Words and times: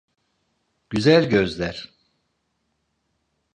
Güzel 0.89 1.29
gözler. 1.29 1.93